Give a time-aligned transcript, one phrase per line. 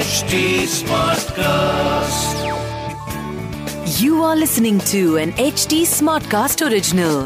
[0.00, 0.38] HD
[0.72, 2.36] Smartcast.
[4.00, 7.18] You are listening to an HD Smartcast original.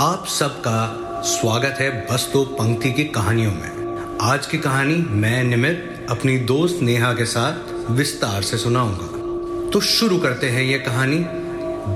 [0.00, 0.80] आप सबका
[1.26, 6.82] स्वागत है बस दो पंक्ति की कहानियों में आज की कहानी मैं निमित अपनी दोस्त
[6.82, 11.24] नेहा के साथ विस्तार से सुनाऊँगा तो शुरू करते हैं ये कहानी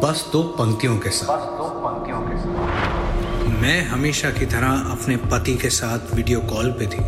[0.02, 1.57] बस दो पंक्तियों के साथ
[3.58, 6.98] मैं हमेशा की तरह अपने पति के साथ वीडियो कॉल पे थी।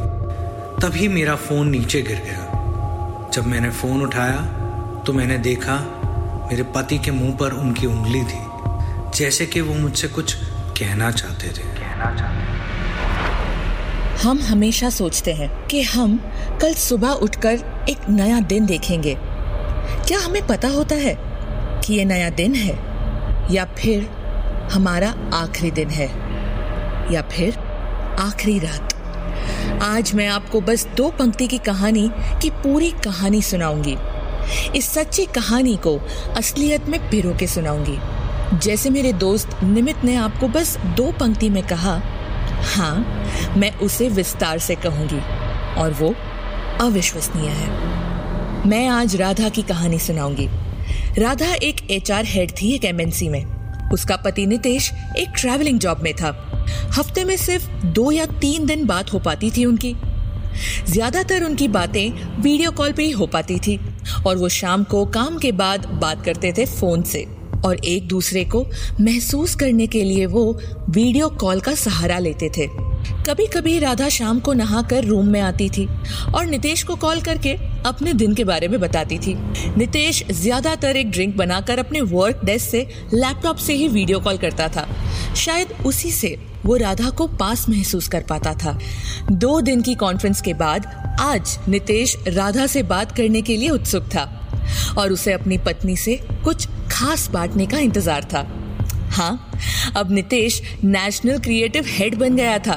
[0.83, 4.41] तभी मेरा फ़ोन नीचे गिर गया। जब मैंने फ़ोन उठाया
[5.07, 5.77] तो मैंने देखा
[6.51, 8.41] मेरे पति के मुँह पर उनकी उंगली थी,
[9.19, 10.35] जैसे कि वो मुझसे कुछ
[10.79, 12.49] कहना चाहते थे। कहना चाहते
[14.23, 16.17] हम हमेशा सोचते हैं कि हम
[16.63, 21.15] कल सुबह उठकर एक नया दिन देखेंगे। क्या हमें पता होता है
[21.81, 22.75] कि ये नया दिन है,
[23.55, 24.09] या फिर
[24.73, 26.09] हमारा आखिरी दिन है?
[27.11, 27.57] या फिर
[28.19, 28.95] आखिरी रात।
[29.83, 32.11] आज मैं आपको बस दो पंक्ति की कहानी
[32.43, 33.97] की पूरी कहानी सुनाऊँगी।
[34.79, 35.97] इस सच्ची कहानी को
[36.37, 37.99] असलियत में पिरो के सुनाऊँगी।
[38.59, 42.01] जैसे मेरे दोस्त निमित ने आपको बस दो पंक्ति में कहा
[42.77, 43.25] हाँ
[43.57, 45.21] मैं उसे विस्तार से कहूँगी
[45.81, 46.15] और वो
[46.87, 50.49] अविश्वसनीय है। मैं आज राधा की कहानी सुनाऊँगी।
[51.19, 53.45] राधा एक एचआर हेड थी एक एमएनसी में।
[53.91, 56.47] उसका पति नितेश एक ट्रैवलिंग जॉब में था।
[56.93, 59.95] हफ़्ते में सिर्फ़ दो या तीन दिन बात हो पाती थी उनकी।
[60.89, 62.11] ज़्यादातर उनकी बातें
[62.43, 63.79] वीडियो कॉल पे ही हो पाती थी
[64.27, 67.27] और वो शाम को काम के बाद बात करते थे फ़ोन से
[67.65, 68.65] और एक दूसरे को
[69.01, 70.45] महसूस करने के लिए वो
[70.91, 72.67] वीडियो कॉल का सहारा लेते थे।
[73.27, 75.87] कभी कभी राधा शाम को नहाकर रूम में आती थी
[76.35, 79.35] और नितेश को कॉल करके अपने दिन के बारे में बताती थी।
[79.77, 84.69] नितेश ज़्यादातर एक ड्रिंक बनाकर अपने वर्क डेस्क से लैपटॉप से ही वीडियो कॉल करता
[84.69, 84.87] था।
[85.37, 88.79] शायद उसी से वो राधा को पास महसूस कर पाता था।
[89.31, 90.87] दो दिन की कॉन्फ्रेंस के बाद
[91.21, 94.25] आज नितेश राधा से बात करने के लिए उत्सुक था
[94.99, 98.47] और उसे अपनी पत्नी से कुछ खास बांटने का इंतज़ार था।
[99.13, 99.51] हाँ
[99.97, 102.75] अब नितेश नेशनल क्रिएटिव हेड बन गया था,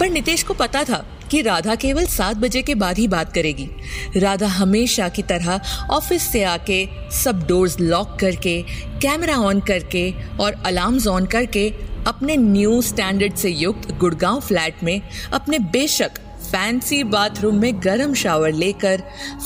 [0.00, 3.68] पर नितेश को पता था कि राधा केवल सात बजे के बाद ही बात करेगी।
[4.16, 5.60] राधा हमेशा की तरह
[5.90, 8.60] ऑफ़िस से आके सब डोर्स लॉक करके
[9.02, 11.68] कैमरा ऑन करके और अलार्म्स ऑन करके
[12.06, 15.00] अपने न्यू स्टैंडर्ड से युक्त गुड़गांव फ्लैट में
[15.32, 19.02] अपने बेशक फैंसी बाथरूम में गर्म शावर लेकर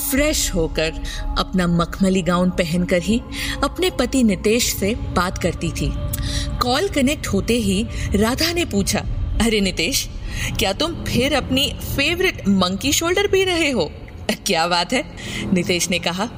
[0.09, 0.93] फ्रेश होकर
[1.37, 3.19] अपना मखमली गाउन पहनकर ही
[3.63, 5.91] अपने पति नितेश से बात करती थी।
[6.61, 7.85] कॉल कनेक्ट होते ही
[8.15, 8.99] राधा ने पूछा,
[9.41, 10.07] अरे नितेश
[10.59, 13.91] क्या तुम फिर अपनी फेवरेट मंकी शोल्डर पी रहे हो?
[14.45, 15.03] क्या बात है?
[15.53, 16.29] नितेश ने कहा,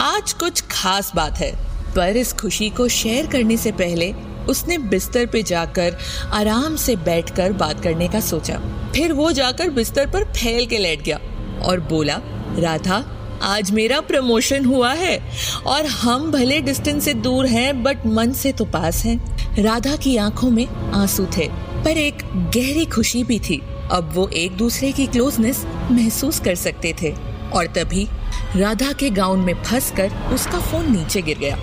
[0.00, 1.52] आज कुछ खास बात है।
[1.94, 4.12] पर इस खुशी को शेयर करने से पहले
[4.48, 5.98] उसने बिस्तर पे जाकर
[6.32, 8.60] आराम से बैठकर बात करने का सोचा।
[8.94, 11.16] फिर वो जाकर बिस्तर पर फैल के लेट गया
[11.62, 12.20] और बोला,
[12.58, 13.04] राधा,
[13.42, 15.30] आज मेरा प्रमोशन हुआ है
[15.66, 20.16] और हम भले डिस्टेंस से दूर हैं बट मन से तो पास हैं। राधा की
[20.16, 25.06] आँखों में आँसू थे। पर एक गहरी खुशी भी थी। अब वो एक दूसरे की
[25.06, 27.14] क्लोजनेस महसूस कर सकते थे।
[27.52, 28.08] और तभी
[28.56, 31.56] राधा के गाउन में फंसकर उसका फ़ोन नीचे गिर गया।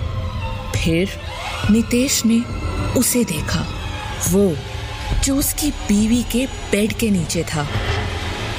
[0.76, 1.08] फिर
[1.70, 2.40] नितेश ने
[3.00, 3.66] उसे देखा।
[4.30, 4.56] वो
[5.24, 7.68] जो उसकी बीवी के बेड के नीचे था।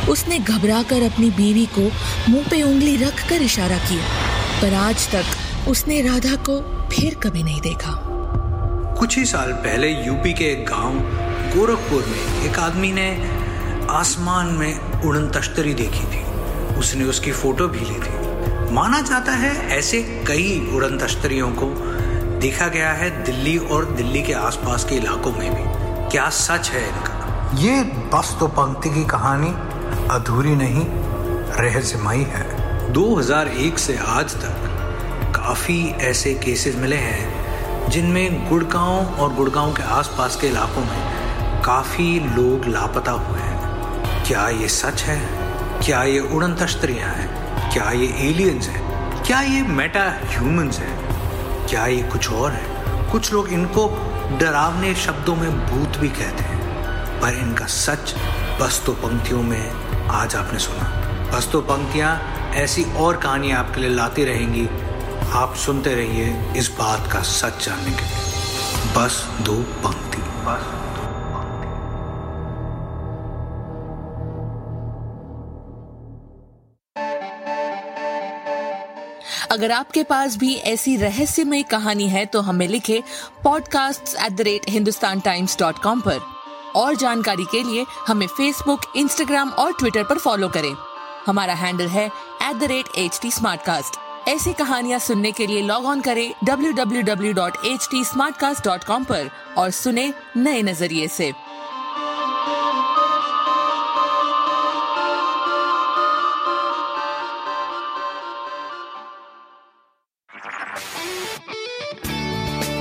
[0.10, 1.92] उसने घबराकर अपनी बीवी को
[2.32, 4.04] मुँह पे उंगली रख कर इशारा किया।
[4.62, 5.26] पर आज तक
[5.68, 8.12] उसने राधा को फिर कभी नहीं देखा।
[9.00, 11.15] कुछ ही साल पहले यूपी के एक गाँव
[11.56, 13.10] गोरखपुर में एक आदमी ने
[13.90, 16.24] आसमान में उड़न तश्तरी देखी थी।
[16.76, 21.70] उसने उसकी फ़ोटो भी ली थी। माना जाता है ऐसे कई उड़न तश्तरियों को
[22.40, 26.88] देखा गया है दिल्ली और दिल्ली के आसपास के इलाकों में भी। क्या सच है
[26.90, 27.52] इनका?
[27.58, 27.82] ये
[28.14, 29.54] बस तो पंक्ति की कहानी
[30.12, 30.86] अधूरी नहीं,
[31.60, 39.74] रहस्यमयी है। 2001 से आज तक काफ़ी ऐसे केसेस मिले हैं जिनमें गुड़गांव और गुड़गांव
[39.74, 41.25] के आसपास के इलाकों में
[41.66, 45.28] काफ़ी लोग लापता हुए हैं। क्या ये सच है?
[45.86, 47.72] क्या ये उड़न तश्तरियाँ हैं?
[47.74, 49.24] क्या ये एलियंस हैं?
[49.24, 51.00] क्या ये मेटा ह्यूमंस हैं?
[51.68, 52.66] क्या ये कुछ और है?
[53.12, 53.88] कुछ लोग इनको
[54.40, 56.62] डरावने शब्दों में भूत भी कहते हैं।
[57.22, 58.16] पर इनका सच
[58.62, 59.72] बस तो पंक्तियों में
[60.08, 60.90] आज आपने सुना।
[61.36, 62.18] बस तो पंक्तियाँ
[62.54, 64.70] ऐसी और कहानियाँ आपके लिए लाती रहेंगी।
[65.32, 70.85] आप सुनते रहिए इस बात का सच जानने के लिए। बस दो पंक्ति। बस
[79.52, 83.04] अगर आपके पास भी ऐसी रहस्यमय कहानी है तो हमें लिखे
[83.44, 86.20] podcast at the rate Hindustan Times dot com पर।
[86.76, 90.76] और जानकारी के लिए हमें फेसबुक इंस्टाग्राम और ट्विटर पर फॉलो करें।
[91.26, 92.12] हमारा हैंडल है
[92.44, 93.32] at the rate H T
[94.32, 101.34] ऐसी कहानियाँ सुनने के लिए लॉग ऑन करें www.htsmartcast.com पर और सुने नए नज़रिए से।